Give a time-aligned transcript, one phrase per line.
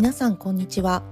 [0.00, 1.02] 皆さんこんにちは。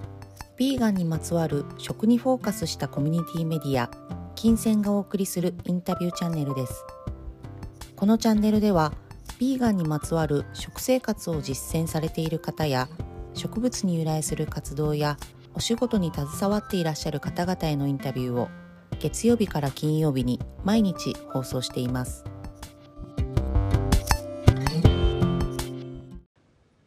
[0.58, 3.90] ヴィーガンにまつわる食にフォーカスしたコミュニティメディア
[4.34, 6.86] 金銭がお送りするインタビューチャンネルです。
[7.96, 8.94] このチャンネルでは
[9.40, 12.88] ヴィーガンにまつわる食生活を実践されている方や
[13.34, 15.18] 植物に由来する活動や
[15.52, 18.48] お仕事に携わっていらっしゃる方々へのインタビューを
[19.00, 22.24] 月曜日から金曜日に毎日放送しています。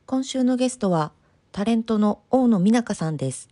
[0.08, 1.14] 今週のゲストは
[1.52, 3.50] タレントの大野美奈香さんです。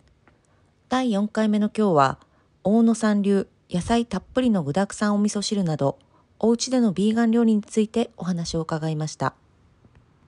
[0.88, 2.20] 第4回目の今日は
[2.64, 6.00] 大野さん流野菜たっぷりの具沢山お味噌汁など
[6.40, 9.36] お家でのビーガン料理についてお話を伺いました。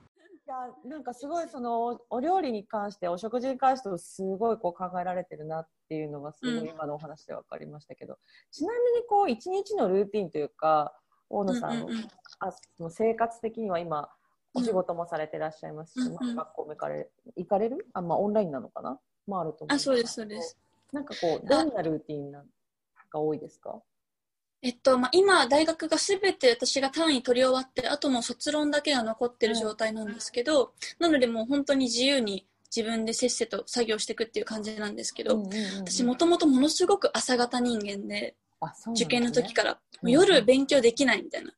[0.06, 0.12] い
[0.46, 0.54] や
[0.84, 8.18] なんかすごいそのお料理に関してお食事に関してすごいこう考えられてるなっていうのがすごい今のお話で分かりましたけど、うん、
[8.50, 10.94] ちなみにこう一日のルーティンというか
[11.30, 11.88] 大野さんの,、
[12.40, 14.10] あの生活的には今
[14.54, 17.86] お仕事もされてらっしゃいますし、うん、学校も行かれ行かれる？
[17.94, 18.98] あ、まあ、オンラインなのかな？
[19.26, 19.76] もあると思う。
[19.76, 20.56] あそうですそうです。
[20.92, 22.42] なんかこうどんなルーティンが
[23.14, 23.80] 多いですか？
[24.64, 35.42] えっとまあ、今、大学がすべて私が単位取り終わって、あとも卒論だけが残ってる状態なんですけど、なのでもう本当に自由に自分でせっせと作業していくっていう感じなんですけど、
[35.78, 38.36] 私もともとものすごく朝型人間で、でね、
[38.94, 41.52] 受験の時から、夜勉強できないみたいな。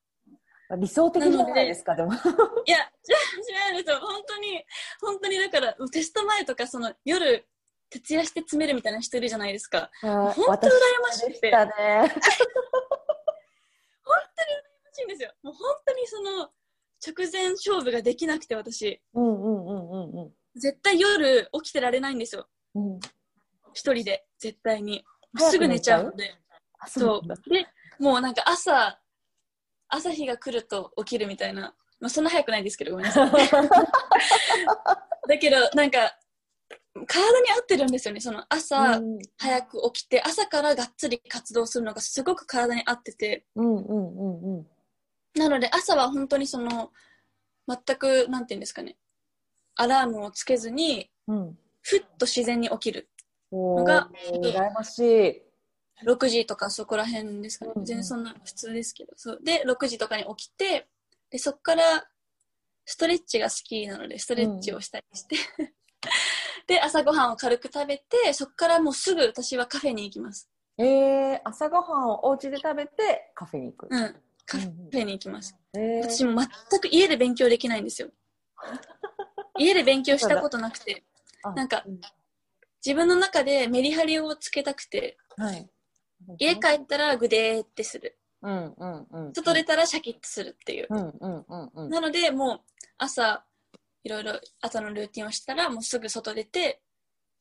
[0.71, 2.13] 理想的じゃないですか、でも。
[2.13, 4.01] いや、違うんですよ。
[4.01, 4.65] 本当に、
[5.01, 7.47] 本当にだから、テスト前とか、その夜、
[7.91, 9.91] 徹夜して詰めるみたいな人いるじゃないですか。
[10.01, 10.71] 本当羨
[11.03, 11.51] ましくて。
[11.51, 12.11] ね、本当に羨
[14.87, 15.33] ましいんですよ。
[15.43, 16.51] もう本当にその、
[17.07, 19.01] 直前勝負ができなくて、私。
[19.13, 20.33] うんうんうんうんうん。
[20.57, 22.49] 絶対夜起きてられないんですよ。
[22.75, 23.01] うん。
[23.75, 25.05] 一人で、絶対に。
[25.37, 26.35] すぐ寝ちゃうんで。
[26.87, 27.51] そう。
[27.51, 27.67] で、
[27.99, 28.99] もうなんか朝、
[29.95, 31.75] 朝日が来ると起きるみたいな。
[32.01, 33.31] まあ、そんな早くないですけど、ごめんなさい。
[35.29, 36.19] だけど、なんか、
[37.07, 38.21] 体に合ってるんですよね。
[38.21, 39.01] その朝、
[39.39, 43.47] 早く起きて、朝からがっつり活動するのがすごく体に合ってて。
[43.55, 44.67] うんうんうんうん。
[45.35, 46.93] なので、朝は本当にその、
[47.67, 48.97] 全く、なんていうんですかね、
[49.77, 53.09] アラームをつけずに、うん、ふっと自然に起きる
[53.51, 55.43] のが、羨ましい。
[56.03, 57.73] 6時とかそこら辺ですかね。
[57.77, 59.13] 全然そんな普通ですけど。
[59.17, 60.89] そうで、6時とかに起きて、
[61.31, 61.83] で、そこから
[62.85, 65.69] ストレッチが好きなので、ストレッチをしたりして、うん、
[66.67, 70.51] で、朝ごはんを軽く食べて、そこからもうすぐ私はカフェに行きます。
[70.77, 73.89] えー、朝ごはんをお家で食べてカフェに行く。
[73.91, 74.17] うん。
[74.47, 75.57] カフェに行きます。
[75.73, 78.11] うん、私も全く家で勉強できないんですよ。
[79.59, 81.05] 家で勉強したことなくて、
[81.55, 81.85] なんか、
[82.85, 85.71] 自分の中でメリハリをつけたくて、はい、
[86.39, 88.19] 家帰ったらグデーってする。
[88.43, 90.87] うんうんうん、外出たらシャキッとするっていう。
[90.91, 92.61] うんうんうんうん、なので、もう
[92.99, 93.45] 朝、
[94.03, 96.83] いろいろ朝のルーティンをしたら、もうすぐ外出て、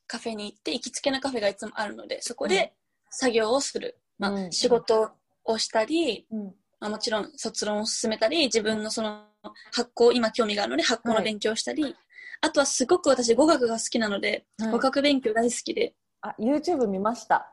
[0.08, 2.74] カフェに行って、行きつけのカフェがいつもあるので、そこで
[3.10, 4.00] 作業をする。
[4.18, 5.12] まあ、仕事
[5.44, 6.26] をしたり、
[6.80, 9.26] まあ、もちろん卒論を進めたり、自分のその
[9.74, 11.96] 発酵、今興味があるので発酵の勉強をしたり、はい、
[12.42, 15.96] あとはすごく私語学が好きなので、はい、語学勉強大好きで。
[16.22, 17.53] あ、YouTube 見ました。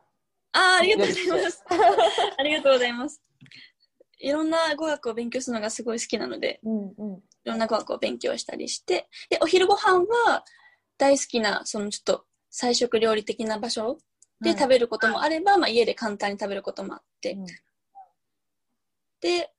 [0.53, 1.65] あありがとうございます。
[2.39, 3.23] ありがとうございます。
[4.19, 10.45] いろんな語学を勉強するのがすごい好きなので、うんうん、いろんな語学を勉強したりして、で、お昼ご飯は
[10.99, 13.99] 大好きな、そのちょっと菜食料理的な場所
[14.43, 17.47] で食べることもあれば、はい、まあ家で簡単に食べることもあって、うん、
[19.21, 19.51] で、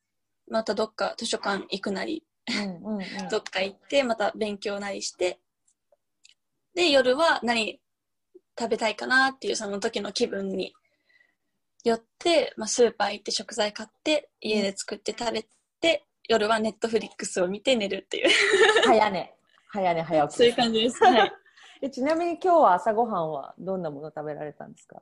[0.48, 5.40] またどっか図書館行くなり、うんうんうん、どっか行って、また勉強なりして、
[6.76, 7.80] で、夜は何
[8.60, 10.74] 食べたいかなっていうその時の気分に
[11.84, 15.46] 寄って、まあ、スーパー行って食材買って家で作って食べ
[15.80, 18.30] て、夜はネットフリックスを見て寝るっていう。
[18.86, 19.34] 早寝。
[19.70, 20.38] 早寝早起き。
[20.38, 21.34] そういう感じです、はい、
[21.82, 25.02] えちなみに今日は朝ごはんはどんなもの食べられたんですか？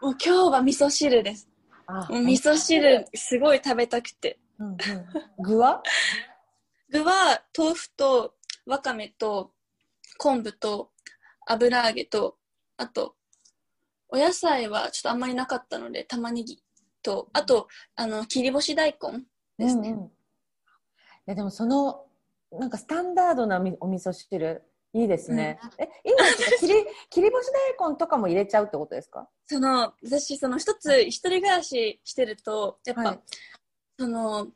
[0.00, 1.48] もう今日は味噌汁です。
[1.86, 4.76] あ味噌汁すごい食べたくて、うんうん、
[5.42, 5.82] 具は？
[6.90, 8.34] 具は豆腐と
[8.66, 9.52] わかめと
[10.18, 10.92] 昆布と
[11.46, 12.38] 油揚げと
[12.76, 13.16] あと
[14.12, 16.62] お野菜はちょっとあんまりなかったので、玉ねぎ
[17.02, 19.24] と、あと、あの、切り干し大根
[19.58, 19.90] ですね。
[19.90, 20.10] うんうん、い
[21.26, 22.04] や、でもその、
[22.52, 24.62] なんかスタンダードなお味噌汁、
[24.92, 25.60] いいですね。
[25.78, 26.16] うん、え、今、
[26.58, 26.74] 切り、
[27.08, 29.28] 切り干し大根とかも入れちゃうってことですか？
[29.46, 33.20] その、私、その一つ、一人暮らししてると、やっぱ、はい、
[33.98, 34.48] その、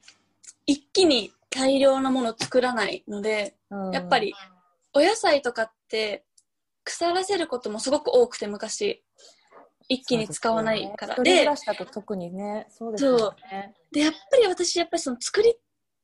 [0.67, 4.35] 一気に大量なもの作らないので、うん、やっぱり、
[4.93, 6.25] お野菜とかって、
[6.83, 9.05] 腐らせることもすごく多くて、昔。
[9.89, 11.15] 一気に使わないから。
[11.17, 13.05] で、ね、と特にね、そうです
[13.51, 13.75] ね。
[13.93, 15.55] で、やっぱり私、やっぱりその作り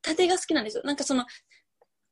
[0.02, 0.82] たてが好きなんですよ。
[0.84, 1.24] なんかその、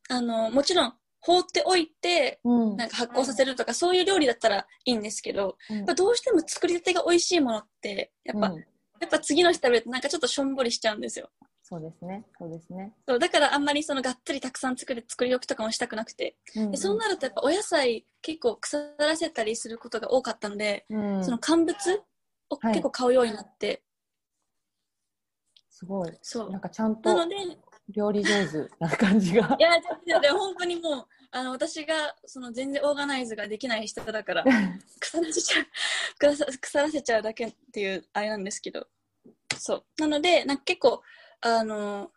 [0.08, 11.30] あの、もちろん、放っておいて、うん、なんか発酵させるとか、そういう料理だったらいいんですけど、うん、どうしても作りたてが美味しいものって、やっぱ、うん、やっぱ次の日食べるとなんかちょっとしょんぼりしちゃうんですよ。
[11.68, 12.24] そうですね。
[12.38, 12.94] そうですね。
[13.06, 21.76] そうだからあんまりそのがっつりたくさん作る作り置きとかもしたくなくて、うんうん、でそうなるとやっぱお野菜結構腐らせたりすることが多かったので、うん、その乾物
[22.48, 23.80] を結構買うようになって、はい、
[25.68, 26.12] すごい。
[26.22, 26.50] そう。
[26.50, 27.14] なんかちゃんと。
[27.14, 27.36] なので、
[27.90, 29.54] 料理上手な感じが。
[29.58, 34.44] いや、で本当にもう、あの、私が、その、全然オーガナイズができない人だから、
[35.00, 35.66] 腐らせちゃう、
[36.58, 38.86] 腐らせちゃうだけっていう、あれなんですけど。
[39.58, 39.84] そう。
[39.98, 41.02] なので、なんか結構、
[41.40, 42.10] あの、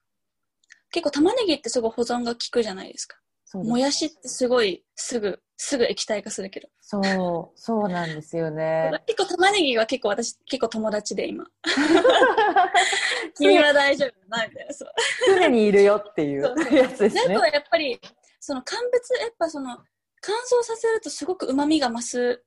[0.91, 3.17] 結構玉ねぎってすごい保存が効くじゃないですか。
[3.53, 6.69] もやしってすごい、すぐ、すぐ液体化するけど。
[6.79, 8.91] そう、そうなんですよね。
[9.05, 11.45] 結構玉ねぎは結構私、結構友達で今。
[13.37, 14.29] 君は大丈夫？
[14.29, 14.89] なみたいな、そう。
[15.27, 16.43] 常にいるよっていう
[16.73, 17.21] やつですね。
[17.27, 17.99] あとはやっぱり、
[18.39, 19.77] その乾物、やっぱその、
[20.21, 22.43] 乾燥させるとすごく旨味が増す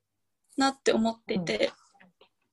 [0.56, 1.72] なって思っていて、うん、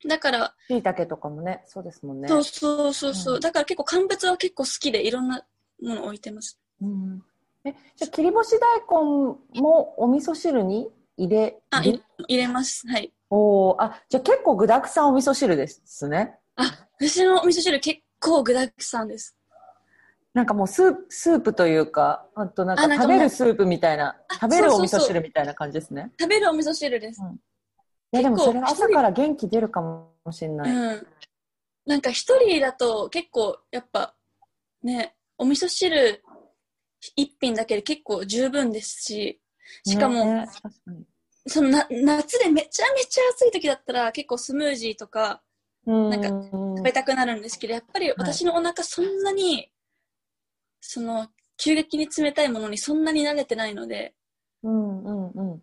[0.07, 0.53] だから。
[0.67, 2.27] しいたけとかもね、そうですもんね。
[2.27, 5.43] そうそうそうそう、うん、だから結構乾物は結構好きでいろんな
[5.81, 6.59] もの置いてます。
[6.81, 7.23] うん
[7.63, 12.87] え、じゃ切り干し大根もお味噌汁に入れあ、入れます。
[12.87, 13.13] はい。
[13.29, 16.35] おあ、じゃ結構具沢山お味噌汁ですね。
[16.55, 19.37] あ、私のお味噌汁結構具沢山です。
[20.33, 26.11] なんかもうスープ、スープというか、あとなんか食べるスープみたいな、食べるお味噌汁みたいな感じですね。
[26.19, 27.21] 食べるお味噌汁です。
[27.21, 27.39] うん、
[28.13, 30.71] いやでもそれ朝から元気出るかもしれない。
[30.71, 31.07] うん。
[31.85, 34.15] なんか一人だと結構やっぱ
[34.83, 36.23] ね、お味噌汁
[37.15, 39.41] 一品だけで結構十分ですし、
[39.85, 40.47] しかも、ね、
[41.47, 45.41] そのな夏でめちゃめちゃ暑い時だったら結構スムージーとか、
[45.85, 49.71] なんか食べたくなるんですけど、やっぱり私のお腹そんなに、はい、
[50.79, 51.27] その
[51.57, 54.13] 急激に冷たいものにそんなに慣れてないので、
[54.63, 55.61] うんうんうん、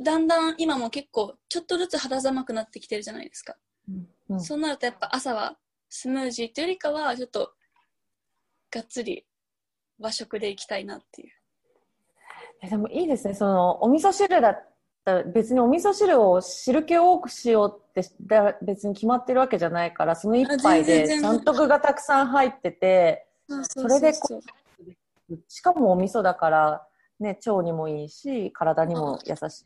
[0.00, 3.56] だんだん今も結構ちょっとずつ肌寒くなってきてるじゃないですか。
[3.88, 5.56] うんうん、そうなるとやっぱ朝は
[5.88, 7.52] スムージーというよりかはちょっと
[8.70, 9.26] がっつり
[9.98, 12.68] 和食でいきたいなっていう。
[12.68, 13.34] でもいいですね。
[13.34, 14.68] そのお味噌汁だっ
[15.04, 18.08] たら別にお味噌汁を汁気多くしようって
[18.62, 23.26] 別に決まってるわけじゃないからその一杯でちゃんと具がたくさん入ってて
[23.64, 24.12] それで
[25.48, 26.86] しかもお味噌だから
[27.18, 29.64] ね腸にもいいし体にも優しい。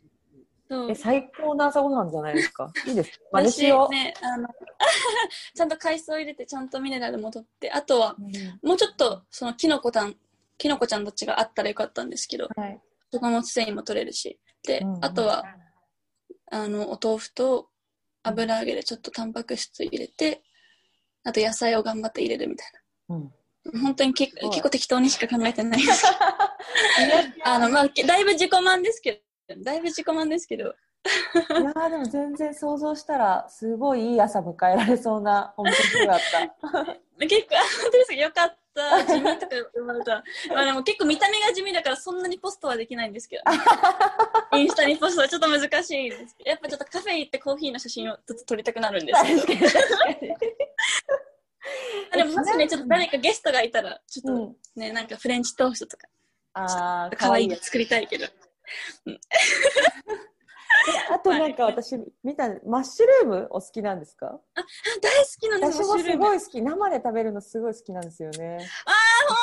[0.90, 2.72] え最高な朝ごはんじゃないですか？
[2.86, 3.20] いいです。
[3.32, 3.92] 真似しよう。
[3.94, 4.48] ね、あの
[5.54, 10.16] ちゃんと海藻入れて、ちゃんとミネラルも取って、あとは、うん、もうちょっと、そのキノコたん、
[10.58, 12.80] キノコちゃんたちがあったらよかったんですけど、はい、
[13.12, 14.38] 食物繊維も取れるし。
[14.64, 15.44] で、うんうん、あとは、
[16.50, 17.70] あの、お豆腐と
[18.22, 20.42] 油揚げでちょっとタンパク質入れて、
[21.24, 22.72] あと野菜を頑張って入れるみたい
[23.08, 23.16] な。
[23.16, 23.32] うん
[23.82, 26.06] 本当に結構適当にしか考えてないです。
[27.42, 30.74] あの、まあ、だいぶ自己満ですけだいぶ自己満ですけど。
[31.04, 36.96] いやでも全然想像したらすごいいい朝迎えられそうなお店だった。
[37.26, 39.04] 結構、本当ですよかった。
[39.04, 40.22] 地味とか生まれた。
[40.52, 43.42] まあでも結構見た目が地味だからそんなにポストはできないんですけど。
[44.58, 46.50] インスタにポストはちょっと難しいんですけど。
[46.50, 49.66] やっぱちょっとカフェ行ってコーヒーの写真を撮りたくなるんですけど。
[52.12, 56.08] でももしね、ちょっと誰かゲストがいたら、ちょっとね、うん、なんかフレンチトーストとか。
[56.54, 58.26] ああ、かわいいの作りたいけど。
[61.10, 64.40] あとなんか私見たマッシュルームお好きなんですか？
[64.54, 64.64] あ
[65.02, 66.62] 大好きなんです私もすごい好き。
[66.62, 68.58] 生で食べるのすごい好きなんですよね。
[68.84, 68.94] ああ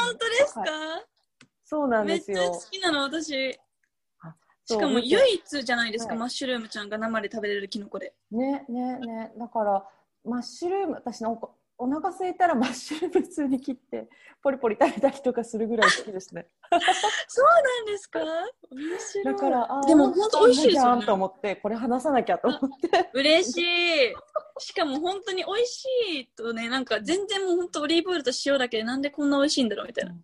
[0.05, 1.05] 本当ですか、はい、
[1.65, 2.39] そうなんですよ。
[2.39, 3.59] めっちゃ好きなの私。
[4.65, 8.15] しかも唯一じゃないですか、はい、マッシュルームちゃんが生で食べれるキノコで。
[8.31, 9.33] ねねね。
[9.37, 9.85] だから
[10.23, 14.07] マッシュルーム私のお腹空いたらマッシュルーム普通に切って
[14.41, 16.45] ポリポリ食べたりとかするぐらい好きですね。
[17.27, 18.19] そうなんですか？
[19.25, 23.09] だからでも本当美味しいですよ、ね、と思ってこれ話さなきゃと思って。
[23.13, 23.61] 嬉しい。
[24.59, 25.85] しかも本当に美味し
[26.21, 30.11] いとねなんか全然もう本当オリーブオイルと塩だけでなんでこんな美味しいんだろうみたいな。
[30.11, 30.15] い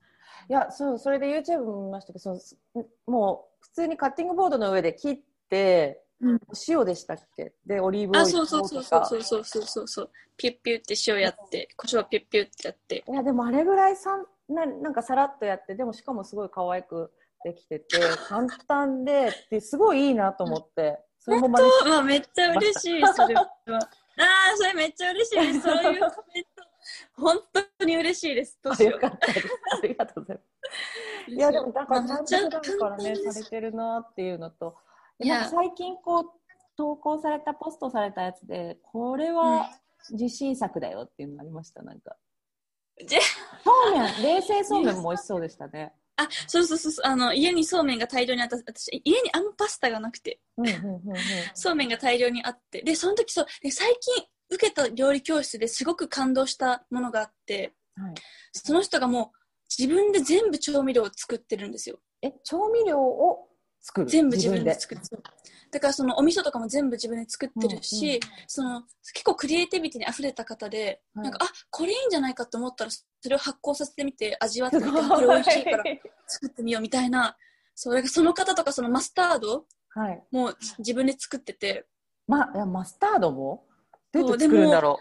[0.48, 2.32] やそうそれで YouTube も見ましたけどそ
[2.75, 7.53] のもう普通にカッティングボードの上で切ってうん、塩でしたっけ？
[7.65, 9.05] でオリーブオイルあそうそうそうそう。
[9.05, 11.69] そうそうそうそうピュッピュって塩やって。
[11.77, 13.03] 胡椒ピュッピュってやって。
[13.07, 17.11] いやでもあれぐらいさんななんかさらっとやってでもしかもすごい可愛く
[17.43, 20.99] できてて 簡単でですごいいいなと思って。
[21.19, 23.41] それもまあ、めっちゃ嬉しい それは。
[23.41, 23.75] あ
[24.53, 25.61] あそれめっちゃ嬉しいです。
[25.61, 26.63] そういうコメント。
[27.13, 27.38] 本
[27.79, 28.57] 当に嬉しいです。
[28.63, 29.05] どうしよう。
[29.05, 29.11] あ
[29.83, 30.43] りがとうございま
[31.27, 31.31] す。
[31.31, 34.75] いやでもだからちゃんと普段からねされてるなっていうのと
[35.21, 36.23] 最近こう
[36.77, 39.69] 投稿されたポストされたやつでこれは
[40.11, 42.15] 自信作だよっていうのありましたなんか。
[43.63, 45.93] そうめん冷製そうめんも美味しそうでしたね。
[46.17, 50.41] あ、そうそうそうあの、家にそうめんが大量にあった、私、家にあんまパスタがなくて、
[51.53, 58.13] そうめんが大量にあって、で、その時そう、で最近受けた料理教室ですごく感動したものがあって、はい、
[58.51, 59.38] その人がもう
[59.77, 61.99] 自分で全部調味料を作ってるんですよ。
[62.21, 63.47] え、調味料を
[63.81, 64.07] 作る。
[64.07, 64.74] 全部自分で。
[64.74, 65.03] 作って
[65.71, 68.13] だからそのお味噌とかも全部自分で作ってるし、うん。
[68.13, 68.81] うん、その
[69.13, 75.83] 結構クリエイティビティに溢れた方で、はい、なんかあこれいいんじゃないかと思ったらそれを発酵させてみて味わってみてこれ美味しいから
[76.25, 77.38] 作ってみようみたいな。
[77.75, 79.65] それがその方とかそのマスタード
[80.31, 81.86] も自分で作ってて、
[82.27, 83.63] ま、いやマスタードも？
[84.12, 85.00] どうやって作るんだろ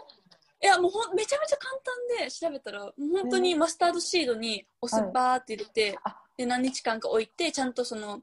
[0.61, 0.65] う。
[0.65, 1.73] いやもうほんめちゃめちゃ簡
[2.19, 8.21] 単で調べたらもう本当にマスタードシードにお酢バーって入れて、はい、で何日間か置いてちゃんとその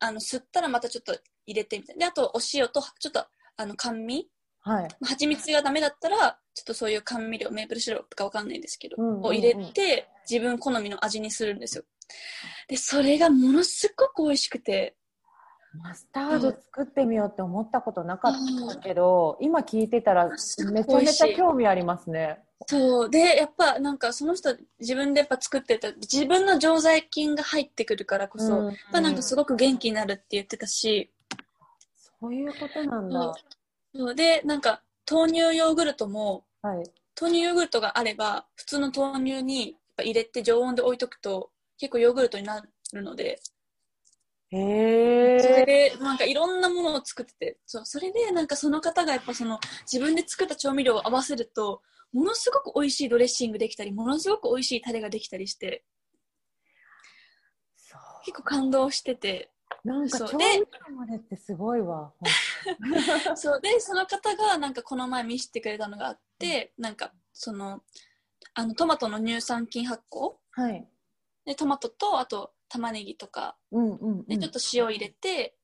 [0.00, 1.16] あの吸ったらまたちょっと
[1.46, 2.00] 入れてみたいな。
[2.00, 3.26] であとお塩とちょっと
[3.56, 4.28] あの甘味。
[4.60, 11.84] はい、蜂蜜がダメだったらちょっとそういう甘味料メープルシロップかわかんないんですけど、うんうんうん、を入れて自分好みの味にするんですよ。
[12.68, 14.94] でそれがものすごく美味しくて。
[15.74, 18.32] マスタード作ってみようって思ったことなかっ
[18.72, 22.42] たけど、うん、今聞いてたらめちゃめちゃ興味ありますね。
[22.66, 23.10] そう。
[23.10, 28.58] でやっぱなんかその人自分でやっぱ作ってた自分の常在菌が入ってくるからこそ、うん。
[28.58, 31.10] うん、やっぱなんかすごく元気になるって言ってたし。
[32.20, 33.34] そういうことなんだ。
[33.94, 34.14] そう。
[34.14, 36.84] でなんか豆乳ヨーグルトも、はい、
[37.20, 42.60] 豆乳ヨーグルトがあれば普通の豆乳に入れて常温で置いとくと結構ヨーグルトにな
[42.92, 43.40] るので。
[44.50, 45.40] へえ。
[45.40, 49.60] それで、なんかいろんなものを作ってて、そう、それでなんかその方がやっぱその
[49.90, 55.84] 自分で作った調味料を合わせると、ものすごく美味しいドレッシングできたり、ものすごく美味しいタレができたりして、
[58.24, 59.50] 結構感動してて。
[59.84, 62.12] なんか調味料までってすごいわ。
[63.36, 63.60] そう。
[63.60, 67.82] で、その方がなんかこの前見せてくれたのがあって、なんかその、
[68.54, 70.88] あのトマトの乳酸菌発酵、はい、
[71.44, 75.54] でトマトとあと玉ねぎとか、うんうんうん、でちょっと塩入れて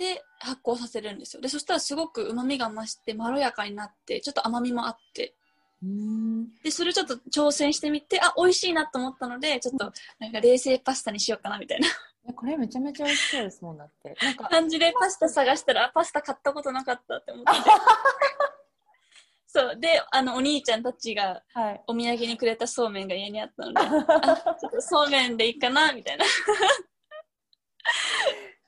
[0.00, 1.42] で発酵させるんですよ。
[1.42, 5.34] でそしたらすごくうまみが増してまろやかになってちょっと甘みもあって。
[6.62, 11.88] でそれをちょっと挑戦してみてあ美味しいなと思ったのでちょっとなんか冷製パスタにしようかなみたいな。
[12.34, 14.16] これめちゃめちゃ美味しそうですもんだって。
[14.22, 17.50] なんか感じでパスタ探したらパスタ買ったことなかったって思って。
[19.52, 19.76] そう。
[19.80, 21.42] で、あの、お兄ちゃんたちが、
[21.88, 26.24] お土産にくれたそうめんが家にあったので、 あちょっとそうめんでいいかな、みたいな。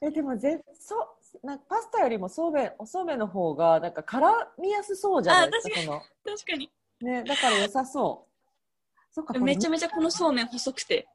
[0.00, 0.96] え、でもぜ、そ
[1.42, 6.00] なパスタよりもそうめん、おそうめんの方が、なんか絡みやすそうじゃないですか、その。
[6.24, 6.70] 確かに。
[7.00, 9.14] ね、だから良さそう。
[9.14, 11.08] そっか、めちゃめちゃこのそうめん細くて。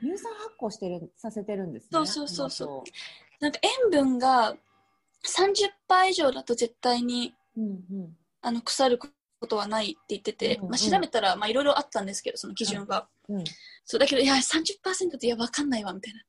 [0.00, 1.88] 乳酸発酵してる、させてるんですね。
[1.92, 2.90] そうそうそうそう。
[3.40, 4.56] なんか塩分が
[5.24, 9.08] 30%以上だと絶対に、うんうん、あの腐るこ
[9.46, 13.44] とはないって言ってて、うんうん、まあ、調べたらいろいろあったんですけどその基準が、うん、
[13.84, 16.20] そうだけどいや30%っていや分かんないわみたいな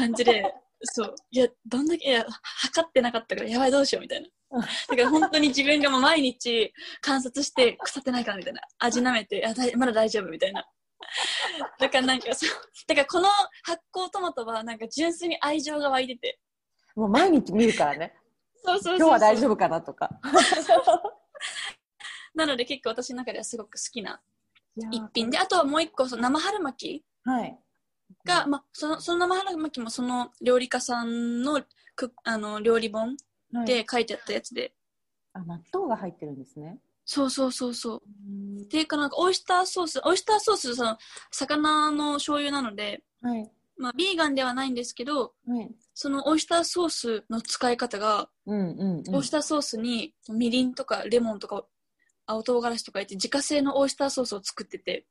[0.00, 1.14] 感じで そう。
[1.30, 2.26] いやどんだけいや
[2.62, 4.28] 測ってなかったからやばいどうしようみたいな。
[4.60, 8.60] だから本当に自分がもう 毎日観察して腐ってないかみたいな。
[8.78, 10.66] 味なめてあまだ大丈夫みたいな。
[11.78, 12.50] だからなんかそう。
[12.86, 13.28] だからこの
[13.62, 16.38] 発酵トマトはなんか純粋に愛情が湧いてて。
[16.94, 18.14] もう毎日見るからね。
[18.64, 20.10] そうそう今日は大丈夫かなとか。
[22.34, 24.20] なので結構私の中ではすごく好きな
[24.90, 27.04] 一品であとはもう一個その生春巻き。
[27.24, 27.58] が、はい、
[28.46, 31.62] まあ、そのその生春巻きもその料理家さんの
[31.94, 33.16] くあの料理本
[33.64, 34.72] で書いてあったやつで、
[35.32, 36.78] はい、あ納豆が入ってるんですね。
[37.04, 38.02] そうそうそうそう。
[38.62, 40.98] っていうかなんかオイスターソースオイスターソースその
[41.30, 43.48] 魚の醤油なので、はい、
[43.78, 51.64] まあ、ビーガンではないんですけど、はい、そのオイスターソースの使い方が、うんうんうん、オイスターソースにみりんとかレモンとか
[52.26, 55.06] 青唐辛子とか入って自家製のオイスターソースを作ってて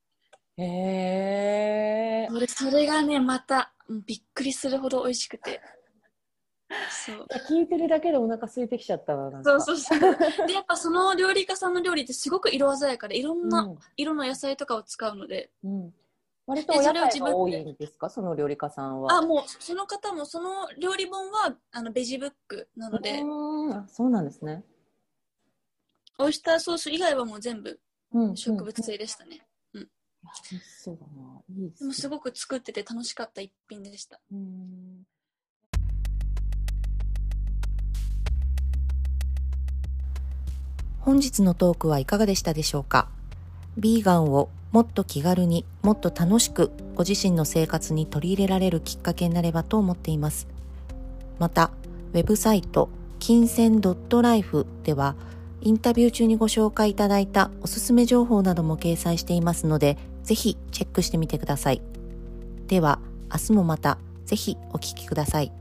[0.57, 3.73] へえそれそれがねまた
[4.05, 5.61] びっくりするほど美味しくて。
[6.89, 7.27] そう。
[7.47, 9.99] 聞いてるだけでお腹空いてきちゃったわそうそうそう。
[10.47, 15.93] でやっぱその料理家さんの料理ってすごく色鮮やかでいろんな色の野菜とかを使うので、うん、
[16.47, 18.09] 割とお野菜が多いんですか？
[18.09, 19.13] その料理家さんは。
[19.13, 23.19] あもうその方もその料理本はあのベジブックなので。
[23.87, 24.63] そうなんですね。
[26.17, 27.79] オイスターソース以外はもう全部
[28.33, 29.37] 植物性でしたね。
[29.37, 29.41] うん。
[30.83, 31.41] そうだな。
[31.49, 34.19] いいです、ね、でもすごく作ってて楽しかった一品でした。
[34.31, 35.05] うん
[40.99, 43.09] 本日のトークはいかがでしたでしょうか？
[43.77, 50.47] ビーガンをもっと気軽にもっと楽しくご自身の生活に取り入れられるきっかけになればと思っています。
[51.37, 51.69] また、
[52.13, 52.89] ウェブサイト
[53.19, 55.15] 金銭 .life では
[55.61, 61.81] インタビュー中にご紹介いただいたおすすめ情報なども掲載していますので、ぜひチェックしてみてください。
[62.67, 62.99] では、
[63.31, 65.51] 明日もまたぜひお聴きください。